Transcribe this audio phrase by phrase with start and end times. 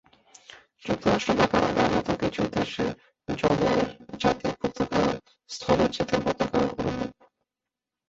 [0.85, 2.85] যুক্তরাষ্ট্র বা কানাডার মত কিছু দেশে
[3.27, 3.87] জলের
[4.21, 5.01] জাতীয় পতাকা,
[5.49, 7.13] স্থলের জাতীয় পতাকার অনুরূপ।